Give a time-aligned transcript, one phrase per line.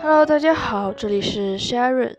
[0.00, 2.14] Hello，大家好，这里是 Sharon，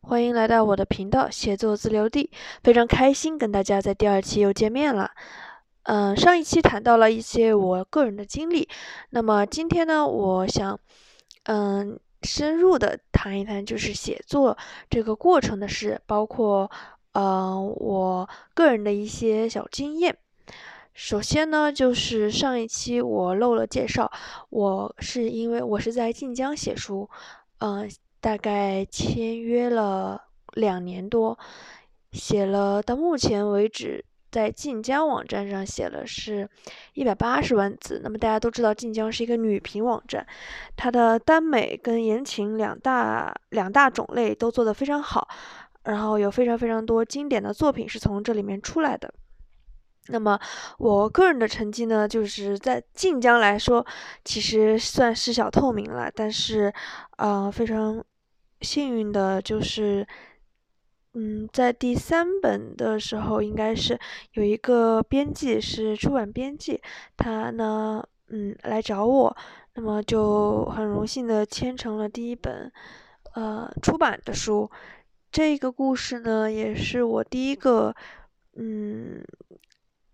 [0.00, 2.30] 欢迎来到我的频道写作自留地，
[2.62, 5.10] 非常开心跟大家在第二期又见面了。
[5.82, 8.68] 嗯，上一期谈到了一些我个人的经历，
[9.10, 10.78] 那么今天呢，我想
[11.44, 14.56] 嗯深入的谈一谈就是写作
[14.88, 16.70] 这个过程的事，包括
[17.12, 20.16] 嗯我个人的一些小经验。
[20.98, 24.10] 首先呢，就是上一期我漏了介绍，
[24.50, 27.08] 我是因为我是在晋江写书，
[27.60, 27.88] 嗯，
[28.20, 30.20] 大概签约了
[30.54, 31.38] 两年多，
[32.10, 36.50] 写了到目前为止，在晋江网站上写了是
[36.94, 38.00] 一百八十万字。
[38.02, 40.26] 那么大家都知道，晋江是一个女频网站，
[40.74, 45.28] 它的耽美跟言情两大两大种类都做得非常好，
[45.84, 49.14] 然后有非常非常多经典的作品是从这里面出来的。
[50.10, 50.40] 那么
[50.78, 53.84] 我个人的成绩呢，就是在晋江来说，
[54.24, 56.10] 其实算是小透明了。
[56.10, 56.72] 但是，
[57.18, 58.02] 呃，非常
[58.62, 60.06] 幸运的就是，
[61.12, 63.98] 嗯，在第三本的时候，应该是
[64.32, 66.80] 有一个编辑是出版编辑，
[67.16, 69.36] 他呢，嗯，来找我，
[69.74, 72.72] 那么就很荣幸的签成了第一本，
[73.34, 74.70] 呃，出版的书。
[75.30, 77.94] 这个故事呢，也是我第一个，
[78.56, 79.22] 嗯。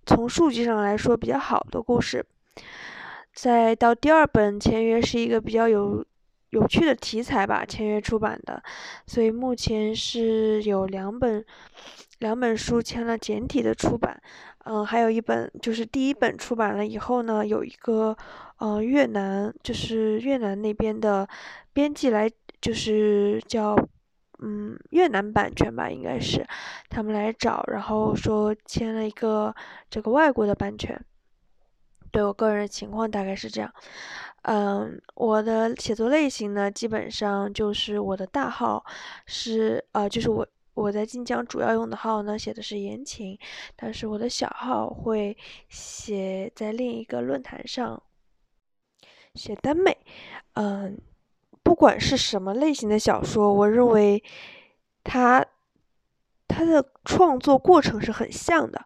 [0.07, 2.25] 从数据上来说比较好的故事，
[3.33, 6.05] 再到第二本签约是一个比较有
[6.51, 8.63] 有趣的题材吧，签约出版的，
[9.07, 11.45] 所以目前是有两本
[12.19, 14.21] 两本书签了简体的出版，
[14.65, 18.17] 嗯，还有一本就是第一本出版了以后呢，有一个
[18.59, 21.29] 呃越南就是越南那边的
[21.73, 23.77] 编辑来就是叫。
[24.43, 26.47] 嗯，越南版权吧，应该是
[26.89, 29.55] 他们来找，然后说签了一个
[29.89, 31.01] 这个外国的版权。
[32.11, 33.73] 对我个人的情况大概是这样。
[34.43, 38.85] 嗯，我的写作类型呢，基本上就是我的大号
[39.27, 43.39] 是呃，就是我我在晋江主要用的号呢，写的是言情，
[43.77, 45.37] 但是我的小号会
[45.69, 48.03] 写在另一个论坛上
[49.35, 49.97] 写耽美。
[50.55, 50.98] 嗯。
[51.74, 54.23] 不管是什么类型的小说，我认为，
[55.02, 55.45] 它
[56.46, 58.80] 它的创作过程是很像的，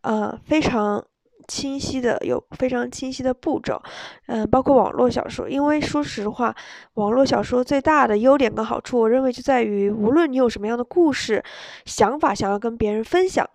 [0.00, 1.06] 呃，非常
[1.46, 3.80] 清晰的，有非常清晰的步骤，
[4.26, 5.48] 嗯，包括网络小说。
[5.48, 6.52] 因为说实话，
[6.94, 11.40] 网络小说最大的优点跟好处，我认为就在于，无论你有什么样的故事、
[11.84, 13.48] 想法想要跟别人分享，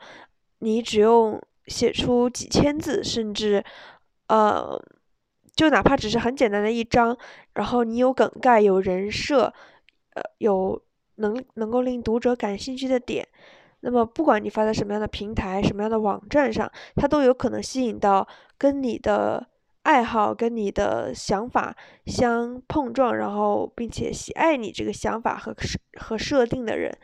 [0.60, 1.38] 你只用
[1.68, 3.62] 写出几千字，甚至，
[4.30, 4.82] 呃。
[5.60, 7.18] 就哪怕只是很简单的一章，
[7.56, 9.54] 然后你有梗概、有人设，
[10.14, 10.82] 呃，有
[11.16, 13.28] 能能够令读者感兴趣的点，
[13.82, 18.26] 那么不管你发在什么样的平台、什么样的网站上，它都有可能吸引到
[18.58, 19.46] 跟你的
[19.84, 21.76] 爱好、跟你的想法
[22.06, 25.54] 相碰撞，然后并且喜爱你这个想法和
[26.00, 26.98] 和设定的人。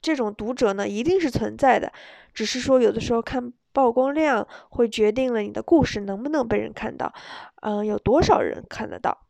[0.00, 1.92] 这种读者呢，一定是存在的，
[2.34, 3.52] 只是说有的时候看。
[3.76, 7.12] 曝光量会决定了你的故事能不能被人看到，
[7.60, 9.26] 嗯，有多少人看得到。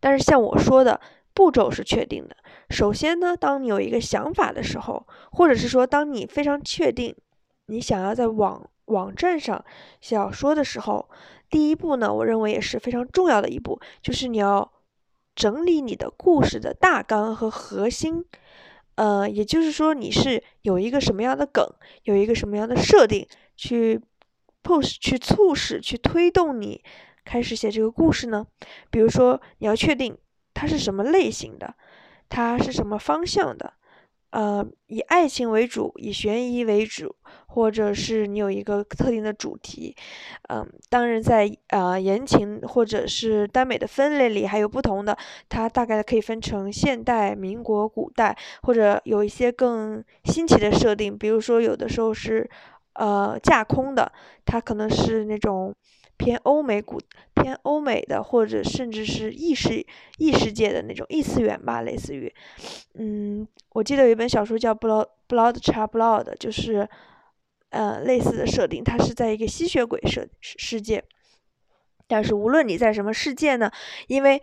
[0.00, 1.00] 但是像我说的
[1.32, 2.36] 步骤是确定的。
[2.68, 7.16] 首先呢，当你有一个想法的时候，或者是说当你非常确定
[7.68, 9.64] 你想要在网网站上
[10.02, 11.08] 小说的时候，
[11.48, 14.70] 第一步呢，我认为也是非常重要的一步，就是你要
[15.34, 18.26] 整理你的故事的大纲和核心。
[18.96, 21.66] 呃，也就是说，你是有一个什么样的梗，
[22.02, 23.26] 有一个什么样的设定，
[23.56, 24.00] 去
[24.62, 26.82] push 去促使去推动你
[27.24, 28.46] 开始写这个故事呢？
[28.90, 30.16] 比如说，你要确定
[30.52, 31.74] 它是什么类型的，
[32.28, 33.74] 它是什么方向的。
[34.36, 37.16] 呃，以爱情为主，以悬疑为主，
[37.46, 39.96] 或者是你有一个特定的主题，
[40.50, 45.16] 嗯，当然在呃言情或者是耽美的分类里还有不同的，
[45.48, 52.46] 它大概可以分成现代、民国、古代，或者有一些更新奇的设定，比如说有的时候是
[52.92, 54.12] 呃架空的，
[54.44, 55.74] 它可能是那种。
[56.16, 57.00] 偏欧美古
[57.34, 59.86] 偏欧美的，或者甚至是异世
[60.18, 62.32] 异世界的那种异次元吧，类似于，
[62.94, 66.88] 嗯，我记得有一本小说叫《Blood Blood c h a Blood》，就是
[67.70, 71.04] 呃类似的设定，它是在一个吸血鬼世世界。
[72.06, 73.70] 但是无论你在什么世界呢，
[74.06, 74.40] 因为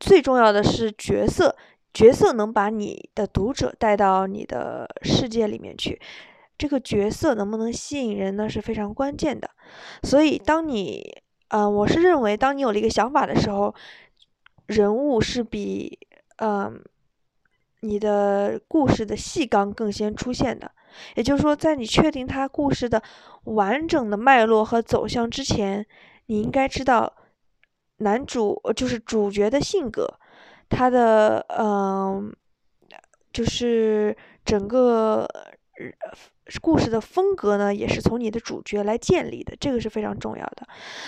[0.00, 1.56] 最重要的是角色，
[1.92, 6.00] 角色能把你的读者带到你的世界里面去。
[6.58, 8.48] 这个角色能不能吸引人呢？
[8.48, 9.50] 是非常关键的。
[10.02, 13.74] 所以，当你，呃，我是认为，当你有了一个想法的时候，
[14.66, 15.98] 人物是比，
[16.38, 16.82] 嗯，
[17.80, 20.70] 你的故事的细纲更先出现的。
[21.14, 23.02] 也就是说，在你确定他故事的
[23.44, 25.86] 完整的脉络和走向之前，
[26.26, 27.12] 你应该知道
[27.98, 30.18] 男主就是主角的性格，
[30.70, 32.34] 他的嗯，
[33.32, 35.28] 就是整个
[36.60, 40.66] 故事的风格呢，也是从你的主角来建立的，这个是非常重要的。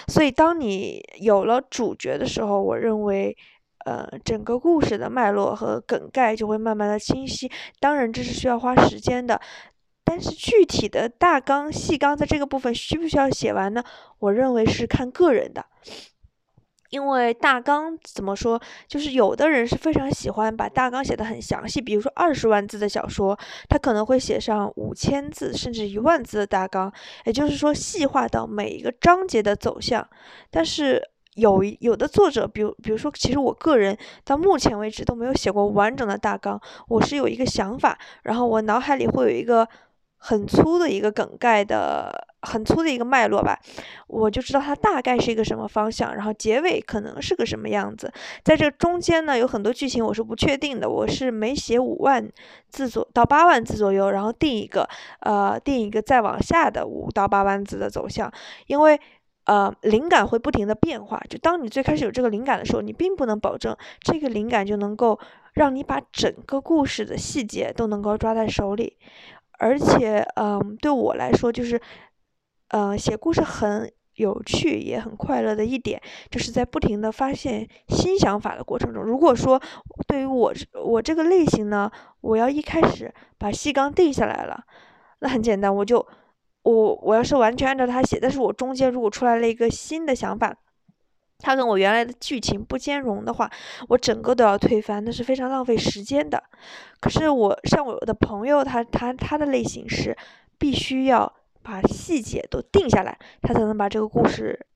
[0.08, 3.36] 所以，当你有了主角的时候，我认为，
[3.84, 7.50] 呃，整个故事的脉络和梗概就会慢慢的清晰。
[7.80, 9.40] 当然，这是需要花时间的。
[10.04, 13.84] 但是具体的大纲、细纲在这个部分需不需要写完呢？
[14.18, 15.66] 我认为是看个人的，
[16.90, 23.38] 因为大纲怎么说，就是有的人是非常喜欢把大纲写的很详细，比如说二十万字的小说，
[23.68, 26.92] 他可能会写上五千字甚至一万字的大纲，
[27.24, 30.08] 也就是说细化到每一个章节的走向。
[30.50, 31.02] 但是
[31.34, 39.68] 有有的作者，比如比如说，其实我个人到目前为止都没有写过完整的大纲，我是有一个想法，然后我脑海里会有一个。
[40.20, 42.12] 很粗的一个梗概的，
[42.42, 43.58] 很粗的一个脉络吧，
[44.06, 48.12] 我就知道它大概是一个什么方向，然后结尾可能是个什么样子。
[48.44, 52.28] 在这中间呢，有很多剧情我是不确定的，我是每写五万
[52.70, 54.88] 字左到八万字左右，然后定一个，
[55.20, 58.32] 呃，定一个再往下的五到八万字的走向，
[58.66, 59.00] 因为，
[59.44, 61.20] 呃，灵感会不停的变化。
[61.28, 65.18] 就当你最开始有这个灵感的时候，你并不能保证这个灵感就能够
[65.54, 68.96] 让你把整个故事的细节都能够抓在手里。
[69.60, 71.80] 而且，嗯，对我来说，就是，
[72.68, 76.00] 呃，写故事很有趣，也很快乐的一点，
[76.30, 79.02] 就是在不停的发现新想法的过程中。
[79.02, 79.60] 如果说
[80.06, 80.52] 对于我
[80.84, 84.64] 我这个类型呢，我要一开始把戏纲定下来了，
[85.20, 86.06] 那很简单，我就
[86.62, 90.56] 我我要是完全按照他写，但是我中间如果出来了一个新的想法。
[91.40, 93.48] 它跟我原来的剧情不兼容的话，
[93.90, 96.42] 我整个都要推翻，那是非常浪费时间的。
[96.98, 100.16] 可是我像我的朋友，他他他的类型是
[100.58, 101.32] 必须要
[101.62, 104.66] 把细节都定下来，他才能把这个故事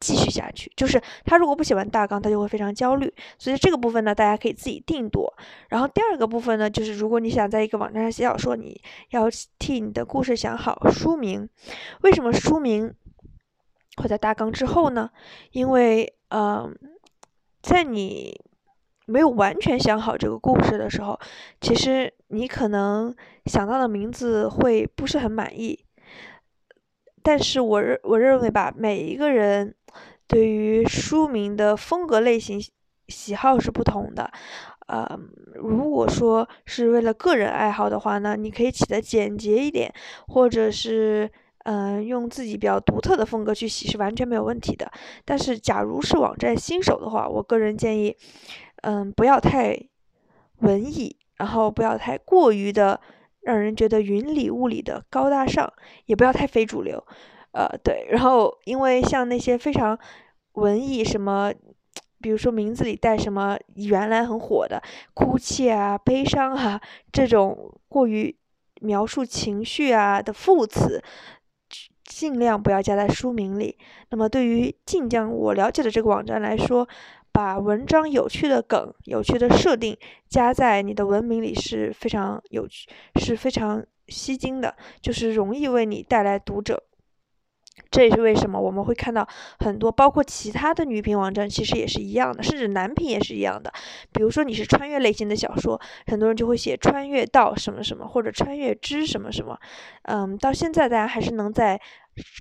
[0.00, 0.72] 继续下去。
[0.76, 3.12] 就是他如果不写完大纲，他就会非常焦虑。
[3.38, 5.32] 所以这个部分呢，大家可以自己定夺。
[5.68, 8.80] 然后第二个部分呢，就是如果你想在一个网站上写小说，你
[9.10, 9.24] 要
[9.58, 11.48] 替你的故事想好书名。
[12.02, 12.94] 为什么书名？
[13.96, 15.10] 会在大纲之后呢，
[15.50, 16.72] 因为，嗯，
[17.60, 18.40] 在你
[19.06, 21.18] 没有完全想好这个故事的时候，
[21.60, 23.12] 其实你可能
[23.46, 25.84] 想到的名字会不是很满意。
[27.28, 29.74] 但是我认我认为吧，每一个人
[30.26, 32.58] 对于书名的风格类型
[33.08, 34.30] 喜好是不同的。
[34.86, 35.06] 呃，
[35.56, 39.92] 如果说是为了个人爱好的话呢，你可以起的简洁一点，
[40.26, 41.30] 或者是。
[41.64, 44.90] 嗯，用自己比较独特的风格去洗是完全没有问题的。
[45.26, 48.16] 但是，假如是网站新手的话，我个人建议，
[48.80, 49.78] 嗯，不要太
[50.60, 52.98] 文艺，然后不要太过于的
[53.40, 55.72] 让人觉得云里雾里的高大上，
[56.06, 57.02] 也不要太非主流。
[57.52, 58.06] 呃，对。
[58.10, 59.98] 然后，因为像那些非常
[60.52, 61.52] 文艺，什么，
[62.20, 64.82] 比如说名字里带什么原来很火的
[65.14, 66.80] 哭泣啊、悲伤啊
[67.12, 68.36] 这种过于
[68.80, 71.02] 描述情绪啊的副词。
[72.04, 73.78] 尽量不要加在书名里。
[74.08, 76.88] 那么，对于晋江我了解的这个网站来说，
[77.38, 79.96] 把文章有趣的梗、有趣的设定
[80.28, 82.90] 加在你的文名里是非常有趣，
[83.20, 86.82] 是非常吸睛的，就是容易为你带来读者。
[87.92, 89.24] 这也是为什么我们会看到
[89.60, 93.72] 很多，包括其他的女频网站，其实也是一样的，甚至男频也是一样的。
[94.12, 99.56] 比如说你是穿越类型的小说，很多人就会写穿越到什么什么，或者穿越之什么什么。
[100.02, 101.80] 嗯，到现在大家还是能在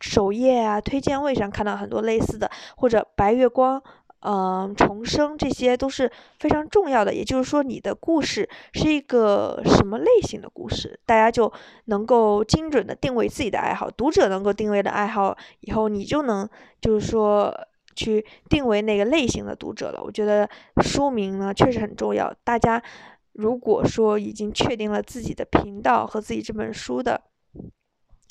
[0.02, 3.80] 首页啊、推荐位上看到很多类似的，或者白月光。
[4.30, 7.14] 嗯，重生这些都是非常重要的。
[7.14, 11.50] 也就是说，你的故事是一个什么类型的故事，大家就
[11.86, 13.90] 能够精准的定位自己的爱好。
[13.90, 16.50] 读者能够定位的爱好以后，你就能
[16.82, 17.58] 就是说
[17.96, 20.04] 去定为那个类型的读者了。
[20.04, 20.50] 我觉得
[20.84, 22.34] 书名呢确实很重要。
[22.44, 22.84] 大家
[23.32, 27.22] 如果说已经确定了自己的频道和自己这本书的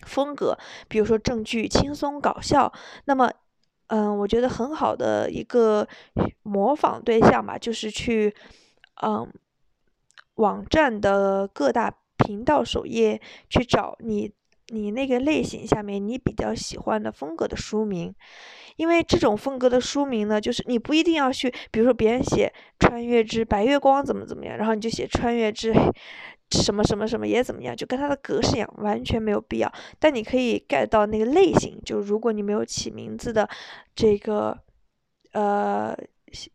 [0.04, 2.70] 风格，比如说正剧、轻松、搞笑，
[3.06, 3.32] 那么。
[3.88, 5.86] 嗯，我觉得很好的一个
[6.42, 8.34] 模仿对象吧，就是去，
[9.02, 9.32] 嗯，
[10.34, 14.32] 网站的各大频道首页去找你
[14.68, 18.14] 你那个类型下面你比较喜欢的风格的书名，
[18.76, 22.52] 因为这种风格的书名呢，就是你不一定要去，比如说别人写
[22.86, 25.72] 《穿越之白月光》怎么怎么样，然后你就写《穿越之》。
[26.48, 29.72] 什么什么什么也怎么样，就跟它的格式一样，完全没有必要。
[29.98, 33.48] 但你可以 get 到那个类型，就如果你没有起名字的
[33.96, 34.56] 这个
[35.32, 35.92] 呃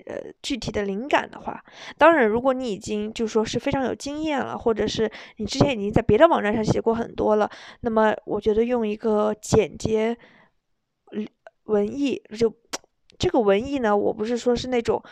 [0.06, 1.64] 呃具体的灵感的话，
[1.98, 7.50] 当然，如果你已经就说是非常有经验了，或者是你之前已经在别的网站上写过很多了，
[7.82, 10.18] 那么我觉得用一个简洁
[11.66, 12.54] 文艺就
[13.18, 15.04] 这个文艺呢，我不是说是那种。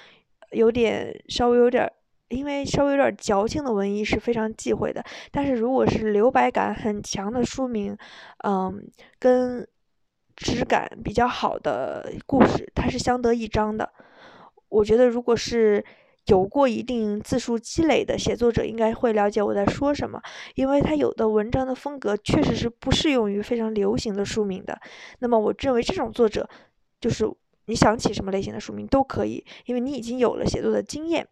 [0.51, 1.88] 有点稍微有点，
[2.30, 5.06] 因为稍微有点矫情的文艺是非常忌讳的。
[5.30, 7.96] 但是如果是留白感很强的书名，
[8.44, 8.84] 嗯，
[9.20, 9.68] 跟
[10.36, 13.94] 质感比较好的故事，它是相得益彰的。
[14.70, 15.84] 我觉得如果是。
[16.26, 20.22] 有过一定字数积累的写作者应该会了解我在说什么，
[20.54, 24.80] 因为他有的文章的风格确实是不适用于非常流行的书名的。
[25.20, 26.48] 那么我认为这种作者，
[27.02, 27.28] 就是
[27.66, 31.28] 你想起什么类型的书名都可以，因为你已经有了写作的经验。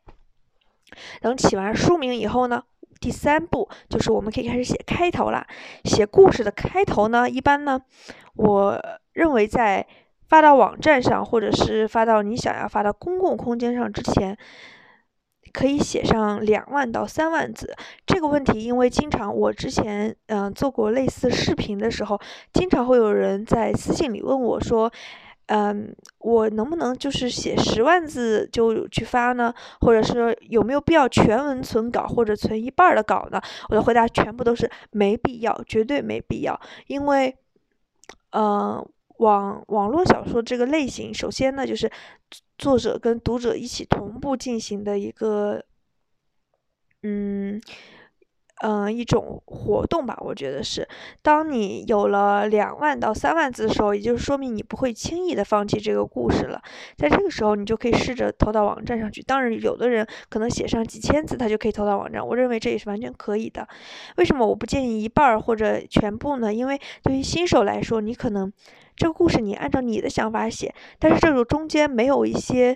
[1.21, 2.63] 等起完书名以后呢，
[2.99, 5.45] 第三步就是我们可以开始写开头了。
[5.83, 7.79] 写故事的开头呢，一般呢，
[8.33, 8.81] 我
[9.13, 9.85] 认为在
[10.27, 14.37] 发到网站上或者是发到你想要发到公共空间上之前。
[15.53, 17.73] 可以写上两万到三万字。
[18.05, 22.19] 这个问题，因为经常我之前嗯做过类似视频的时候，
[22.53, 24.91] 经常会有人在私信里问我说，
[25.47, 29.51] 嗯，我能不能就是写十万字就去发呢？
[29.79, 33.41] 或者是有没有必要全文存稿或者存一半的稿呢？
[33.69, 36.59] 我的回答全部都是没必要，绝对没必要。
[36.85, 37.35] 因为，
[38.31, 38.85] 嗯，
[39.17, 41.91] 网网络小说这个类型，首先呢就是。
[42.57, 45.63] 作者跟读者一起同步进行的一个，
[47.03, 47.61] 嗯，
[48.63, 50.87] 嗯，一种活动吧，我觉得是。
[51.21, 56.61] 当你有了两万到三万字的时候，也就是说明你不会轻易的放弃这个故事了。
[56.97, 59.21] 在这个时候，你就可以试着投到网站上去。
[59.21, 62.25] 当然，有的人可能写上几千字，他就可以投到网站。
[62.25, 63.67] 我认为这也是完全可以的。
[64.17, 66.53] 为什么我不建议一半儿或者全部呢？
[66.53, 68.51] 因为对于新手来说，你可能。
[68.99, 72.75] 这个故事你按照你的想法写，但是这个中间没有一些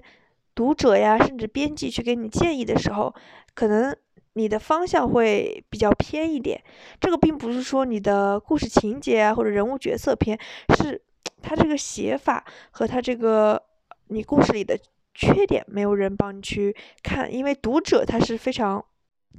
[0.53, 3.11] 读者呀，甚至编辑去给你建议的时候，
[3.55, 3.95] 可能
[4.33, 6.61] 你的方向会比较偏一点。
[7.00, 10.38] 这个并不是说你的故事情节啊或者人物角色偏，
[10.75, 11.01] 是
[11.41, 13.61] 他这个写法和他这个
[14.07, 14.77] 你故事里的
[15.13, 18.83] 缺点没有人帮你去看，因为读者他是非常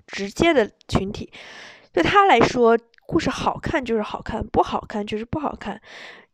[0.07, 1.33] 直接的群体，
[1.93, 5.81] 对他来说，故事好看就是好看，不好看就是不好看。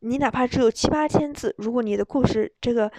[0.01, 2.91] 你哪怕只有七八千字，如果你的故事这个，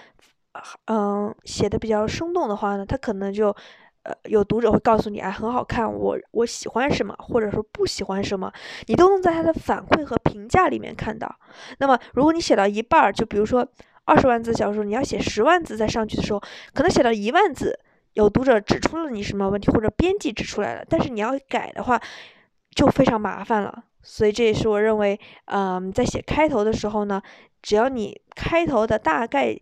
[0.86, 3.54] 嗯，写的比较生动的话呢，他可能就，
[4.02, 8.50] 呃，有读者会告诉你，哎，很好看，我我喜欢什么，或者说不喜欢什么，
[8.86, 11.34] 你都能在他的反馈和评价里面看到。
[11.78, 13.66] 那么，如果你写到一半儿，就比如说
[14.06, 16.40] 二十万字小说，你要写十万字再上去的时候，
[16.72, 17.78] 可能写到一万字，
[18.14, 22.00] 有读者指出了你什么问题，或者编辑指出来了，但是你要改的话，
[22.74, 23.84] 就非常麻烦了。
[24.02, 27.20] 所以这也是我认为，嗯，在写开头的时候呢，
[27.60, 29.54] 只要你开头的大概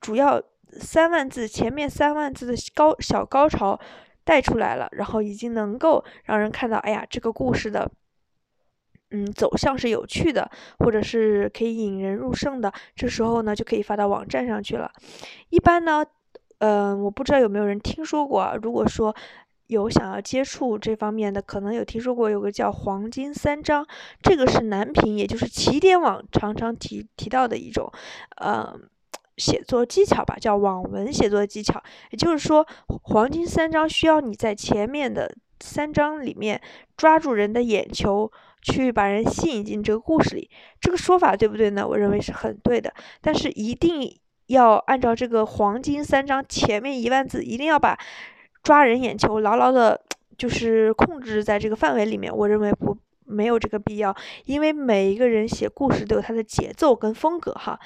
[0.00, 0.42] 主要
[0.72, 3.78] 三万字，前面三万字的高小高潮
[4.24, 7.90] 带出来了，然后已经能够让人看到，哎呀，这个故事的，
[9.10, 14.90] 嗯，走向是有趣的，或者是可以引人入胜的，这时候呢，就可以发到网站上去了。
[15.50, 16.04] 一般呢，
[16.58, 19.14] 嗯，我不知道有没有人听说过啊，如果说。
[19.68, 23.86] 有想要接触这方面的，可能有听说过有个叫“黄金三章”，
[24.22, 27.92] 这个是南平，也就是起点网常常提提到的一种，
[28.38, 28.74] 呃，
[29.38, 31.82] 写作技巧吧，叫网文写作技巧。
[32.10, 32.66] 也就是说，
[33.04, 36.60] 黄金三章需要你在前面的三章里面
[36.96, 38.30] 抓住人的眼球，
[38.62, 40.50] 去把人吸引进这个故事里。
[40.80, 41.86] 这个说法对不对呢？
[41.86, 42.92] 我认为是很对的，
[43.22, 44.18] 但是一定
[44.48, 47.98] 要按照这个黄金三章前面一万字，一定要把。
[48.60, 49.98] 抓人眼球，牢牢的，
[50.36, 52.36] 就是控制在这个范围里面。
[52.36, 54.14] 我认为不没有这个必要，
[54.44, 57.78] 因为每一个人写故事都有他的节奏跟风格哈。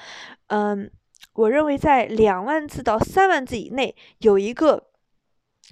[0.47, 0.91] 嗯，
[1.33, 4.89] 我认为在两万字到三万字以内有一个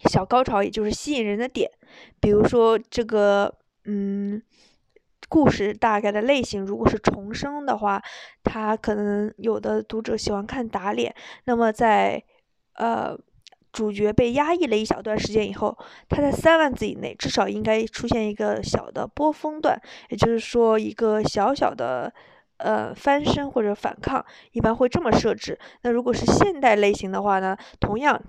[0.09, 1.71] 小高潮，也就是吸引人的点。
[2.19, 3.53] 比如说这个，
[3.85, 4.41] 嗯，
[5.29, 8.01] 故事大概的类型，如果是重生的话，
[8.43, 11.15] 他可能有的读者喜欢看打脸。
[11.45, 12.23] 那么在，
[12.75, 13.17] 呃。
[13.73, 15.77] 主角被压抑了一小段时间以后，
[16.09, 22.13] 他在三万字以内至少应该出现一个小的波峰段，也就是说一个小小的
[22.63, 25.57] 呃翻身或者反抗，一般会这么设置。
[25.81, 28.21] 那如果是现代类型的话呢，同样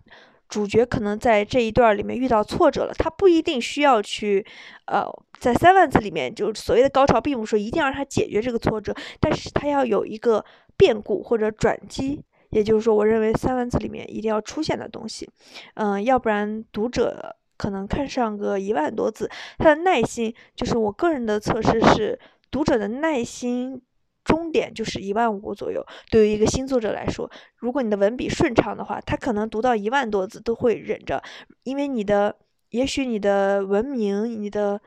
[0.48, 4.44] 主角可能在这一段里面遇到挫折了，他不一定需要去
[4.86, 5.06] 呃
[5.38, 10.44] 在三万字里面就所谓的高潮，并不是说一定要让他解决这个挫折，但是他要有一个
[10.76, 12.24] 变故或者转机。
[12.50, 15.26] 也就是说，我认为三万字里面一定要出现的东西，
[15.72, 22.20] 嗯，要不然读者可能看上个一万多字，他的耐心，就是我个人的测试是，
[22.50, 23.80] 读者的耐心
[24.24, 25.84] 终点就是一万五左右。
[26.10, 31.22] 对于一个新作者来说，如果你的文笔顺畅的话，他可能读到一万多字都会忍着，
[31.62, 32.36] 因为你的，
[32.70, 34.80] 也许你的文明，你的，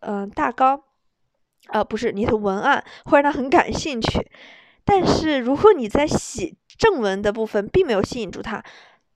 [0.00, 0.82] 嗯，大纲，
[1.68, 4.30] 呃，不是你的文案会让他很感兴趣，
[4.84, 6.54] 但是如果你在写。
[6.78, 8.62] 正文的部分并没有吸引住他，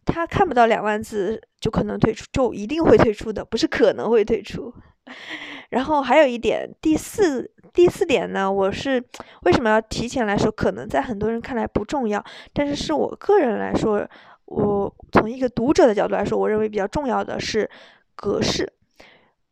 [0.05, 4.73] 他看不到两万字就可能退出，就一定会退出的，不是可能会退出。
[5.71, 9.03] 然后还有一点，第四第四点呢，我是
[9.43, 10.51] 为什么要提前来说？
[10.51, 14.09] 可能在很多人看来不重要，但是是我个人来说，
[14.45, 17.69] 我从一个读者的角度来说，我认为比较重要的是
[18.15, 18.73] 格式。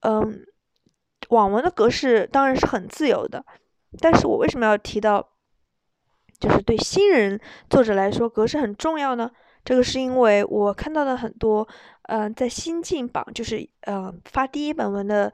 [0.01, 0.47] 嗯，
[1.31, 3.45] 网文的格式当然是很自由的，
[3.99, 5.31] 但是我为什么要提到，
[6.39, 9.31] 就是对新人作者来说，格式很重要呢？
[9.65, 11.67] 这个是因为我看到的很多，
[12.05, 15.33] 嗯，在新晋榜，就是呃发第一本文的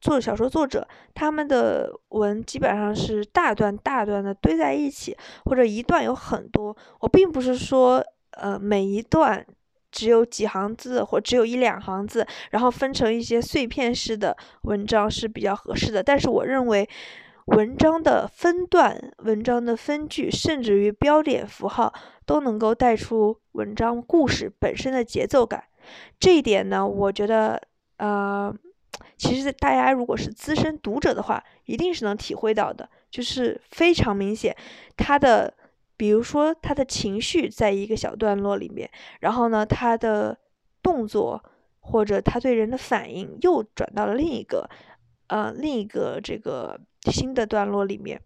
[0.00, 6.76] 作小说作者，他们的文基本上是大段大段的堆在一起，或者一段有很多。
[7.00, 9.46] 我并不是说，呃，每一段
[9.90, 16.02] 只有几行字或只有一两行字，然后分成一些碎片式的文章是比较合适的。
[16.02, 16.88] 但是我认为。
[17.56, 21.92] 文章的分段、文章的分句，甚至于标点符号，
[22.24, 25.64] 都能够带出文章故事本身的节奏感。
[26.18, 27.60] 这一点呢，我觉得，
[27.98, 28.54] 呃，
[29.18, 34.56] 其实大家如果是资深读者的话，一定是能体会到的，就是非常明显，
[34.96, 35.52] 他的，
[35.98, 38.90] 比如说他的情绪在一个小段落里面，
[39.20, 40.38] 然后呢，他的
[40.82, 41.42] 动作
[41.80, 44.70] 或者他对人的反应又转到了另一个，
[45.32, 46.78] 呃，另一个这个。
[47.10, 48.22] 新的段落里面，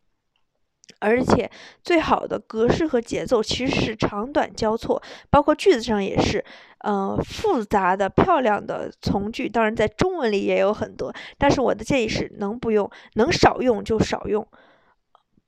[1.01, 1.51] 而且
[1.83, 6.45] 最好的格式和节奏其实是长短交错，包括句子上也是，
[6.81, 11.11] 呃，复杂的、漂亮的从句，当然在中文里也有很多。
[11.39, 14.47] 但是我的建议是，能不用能少用就少用，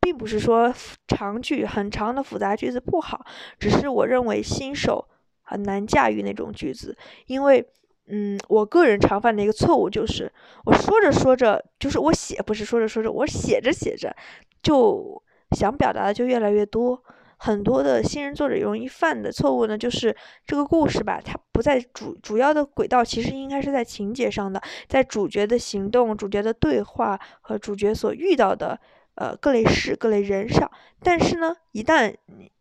[0.00, 0.72] 并不是说
[1.06, 3.26] 长句很长的复杂句子不好，
[3.58, 5.06] 只是我认为新手
[5.42, 6.96] 很难驾驭那种句子，
[7.26, 7.68] 因为。
[8.10, 10.32] 嗯，我个人常犯的一个错误就是，
[10.64, 14.16] 我说着说着，就是我写不是说着说着，我写着写着，
[14.62, 17.02] 就想表达的就越来越多。
[17.36, 28.80] 很多的新人作者容易犯的错误呢，就是这个故事吧，它不在主主要的轨道，其实应该是在情节上的，在主角的行动、主角的对话和主角所遇到的
[29.14, 30.68] 呃各类事、各类人上。
[31.00, 32.12] 但是呢，一旦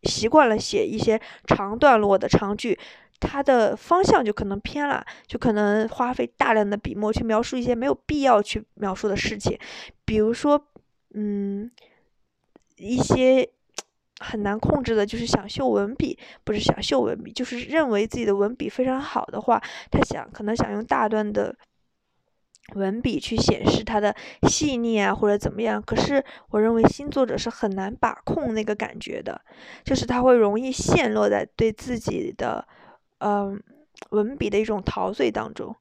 [0.04, 2.78] 习惯了写一些长段落的长句。
[3.20, 9.58] 它的方向就可能偏了，就可能花费大量的笔墨去描述一些没有必要去描述的事情，
[10.04, 10.66] 比如说，
[11.14, 11.70] 嗯，
[12.76, 13.50] 一些
[14.20, 21.54] 很难控制的，就是想秀文笔，不是想秀文笔，就是认为自己的文笔非常好的话，他想可能想用大段的
[22.74, 24.14] 文笔去显示他的
[24.48, 25.82] 细腻啊，或者怎么样。
[25.82, 29.40] 可是我认为新作者是很难把控那个感觉的，
[29.84, 32.66] 就是他会容易陷落在对自己的。
[33.18, 33.60] 嗯，
[34.10, 35.74] 文笔的一种陶醉当中，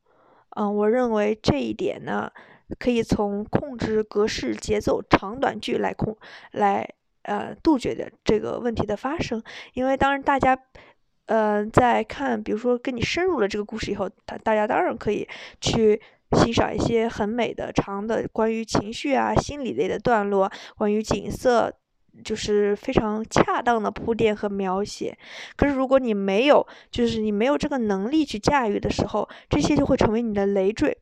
[0.56, 2.32] 嗯，我认为这一点呢，
[2.80, 6.18] 可以从控制格式、节奏、长短句来控，
[6.52, 6.90] 来
[7.22, 9.44] 呃杜绝的这个问题的发生。
[9.74, 10.58] 因为当然大家，
[11.28, 15.28] 嗯，在看，比如说跟你深入了这个故事以后，大大家当然可以
[15.62, 21.74] 去欣赏一些很美的长的关于情绪啊、心理类的段落，关于景色。
[22.24, 25.18] 就是非常恰当的铺垫和描写，
[25.56, 30.98] 可是如果你没有，就是你没有这个能力去驾驭的时候，这些就会成为你的累赘。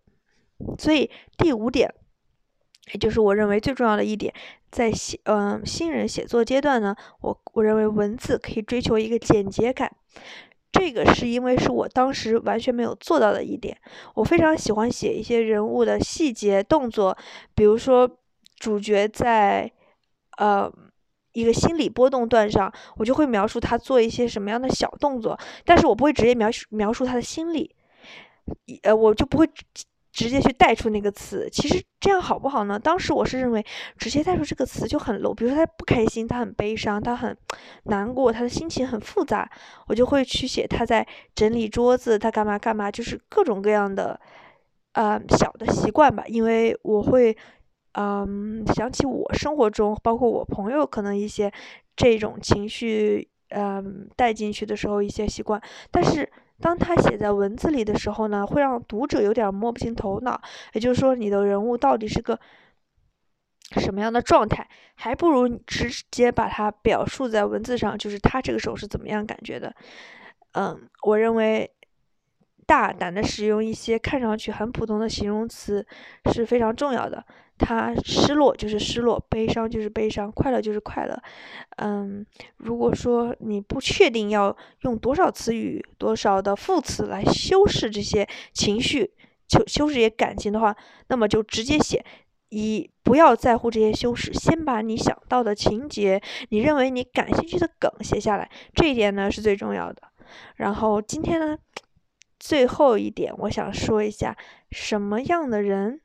[0.78, 1.94] 所以第五点，
[2.92, 4.34] 也就是我认为最重要的一点，
[4.72, 9.92] 在新嗯新人写作阶段呢，我我认为文字可以追求一个简洁感，
[10.72, 13.78] 这个是因为是我当时完全没有做到的一点。
[14.16, 17.18] 我非常喜欢写一些人物的细节动作，
[17.56, 18.10] 比如说
[18.60, 19.72] 主角在
[20.38, 20.72] 呃。
[21.36, 27.76] 一个心理波动段上，我就会描述他做一些什么样的小动作，但是我不会直接描述描述他的心理，
[28.84, 29.46] 呃，我就不会
[30.14, 31.50] 直接去带出那个词。
[31.52, 32.80] 其实这样好不好呢？
[32.80, 33.66] 当时我是认为
[33.98, 35.36] 直接带出这个词就很 low。
[35.36, 37.38] 比如说他不开心，他很悲伤，他很
[37.84, 39.50] 难过，他的心情很复杂，
[39.88, 44.18] 我就会去写他在整理桌子，他干嘛干嘛，就是各种各样的
[44.94, 47.36] 呃小的习惯吧，因为我会。
[47.98, 51.52] 嗯，想起我生活中，包括我朋友可能一些
[51.96, 56.30] 这种情绪，嗯，带进去的时候一些习惯，但是
[56.60, 60.42] 当他写在文字里的时候呢，会让读者有点摸不清头脑。
[60.74, 62.40] 也就是说，你的人物到底是个
[63.78, 69.74] 什么样的状态，还不如直接把它表述在文字上，就是他这个时候是怎么样感觉的。
[70.54, 71.72] 嗯，我认为。
[72.68, 75.86] 大胆的使用一些看上去很普通的形容词
[76.34, 77.24] 是非常重要的。
[77.58, 81.22] 他失落就是失落，悲伤就是悲伤，快乐就是快乐。
[81.78, 82.26] 嗯，
[82.58, 89.14] 如果说你不确定要用多少词语、多少的副词来修饰这些情绪、
[89.48, 90.76] 修修饰这些感情的话，
[91.08, 92.04] 那么就直接写，
[92.50, 100.02] 一不要在乎这些修饰，先把你想到的情节、你认为你感兴趣的梗写下来，这一点呢是最重要的。
[100.56, 101.58] 然后今天呢，
[102.40, 104.36] 最后一点我想说一下，
[104.72, 106.02] 什么样的人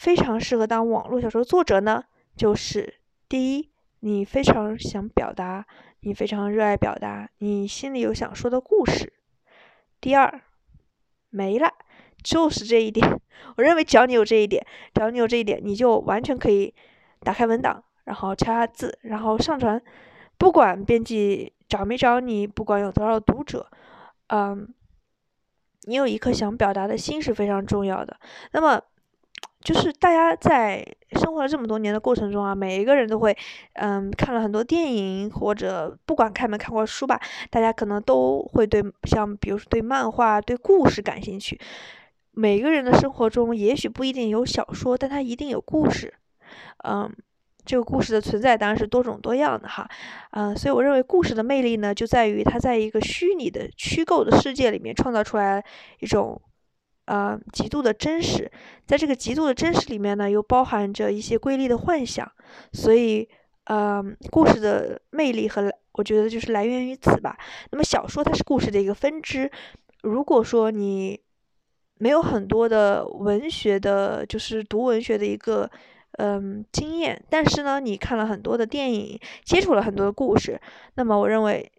[0.00, 2.02] 非常适合当网络小说作者呢？
[2.34, 2.94] 就是
[3.28, 5.66] 第一，你非常想表达，
[6.00, 9.12] 你非常热爱表达，你心里有想说的故事。
[10.00, 10.40] 第二，
[11.28, 11.70] 没了，
[12.22, 13.20] 就是这一点。
[13.58, 16.74] 我认为只要你有这一点，只要你有这一点，你就完全可以
[17.18, 19.82] 打开文档，然后敲下字，然后上传。
[20.38, 23.70] 不管编辑找没找你，不管有多少读者，
[24.28, 24.66] 嗯，
[25.82, 28.18] 你有一颗想表达的心是非常重要的。
[28.52, 28.80] 那么。
[29.62, 33.36] 就是大家在生活了这么多年的过程中啊，每一个人都会，
[33.74, 37.20] 嗯，看了很多电影，或者不管看没看过书吧，
[37.50, 41.60] 大家可能都会对像比如说对漫画、对故事感兴趣。
[42.32, 46.14] 每个人的生活中也许不一定有小说，但它一定有故事。
[46.84, 47.14] 嗯，
[47.66, 49.86] 这个故事的存在当然是多种多样的哈。
[50.30, 55.62] 嗯，所以我认为故事的魅力呢，就在于它在一个虚拟的虚构的世界里面创造出来
[55.98, 56.40] 一种。
[57.10, 58.48] 呃，极度的真实，
[58.86, 62.30] 在这个极度的真实里面呢，又包含着一些瑰丽的幻想，
[62.72, 63.28] 所以，
[63.64, 67.36] 呃，故事的魅力和我觉得就是来源于此吧。
[67.72, 69.50] 那么小说它是故事的一个分支，
[70.04, 71.20] 如果说你
[71.98, 75.68] 没有很多的文学的，就是读文学的一个
[76.12, 80.60] 嗯经验，但是呢，你看了很多的电影，接触了很多的故事，
[80.94, 81.72] 那么我认为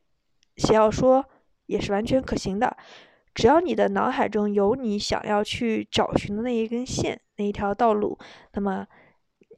[0.57, 1.23] 写小说
[1.67, 2.75] 也是完全可行的。
[3.33, 8.17] 只要你的脑海中有你想要去找寻的那一根线，那一条道路，
[8.53, 8.85] 那么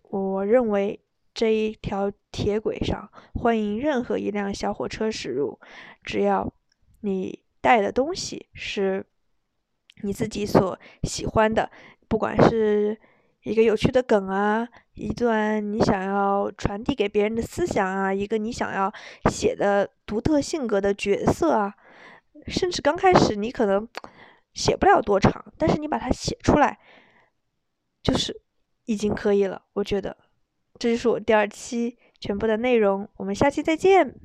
[0.03, 0.99] 我认为
[1.33, 5.59] 这一条铁轨上欢迎任何一辆小火车驶入。
[6.03, 6.53] 只要
[7.01, 9.03] 你带的东西是
[10.03, 11.71] 你自己所喜欢的，
[12.07, 12.95] 不管是
[13.41, 18.93] 一个有趣的梗啊，一段你想要传递给别人的思想啊，一个你想要
[19.31, 21.73] 写的独特性格的角色啊。
[22.47, 23.87] 甚至刚开始你可能
[24.53, 26.79] 写不了多长，但是你把它写出来，
[28.01, 28.41] 就是
[28.85, 29.63] 已经可以了。
[29.73, 30.17] 我觉得，
[30.79, 33.07] 这就是我第二期全部的内容。
[33.17, 34.15] 我们下期再见。